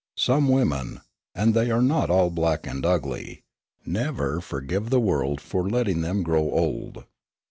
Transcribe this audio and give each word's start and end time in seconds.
Some 0.17 0.47
women 0.49 1.01
and 1.35 1.53
they 1.53 1.69
are 1.69 1.79
not 1.79 2.09
all 2.09 2.31
black 2.31 2.65
and 2.65 2.83
ugly 2.83 3.43
never 3.85 4.41
forgive 4.41 4.89
the 4.89 4.99
world 4.99 5.39
for 5.39 5.69
letting 5.69 6.01
them 6.01 6.23
grow 6.23 6.49
old. 6.49 7.03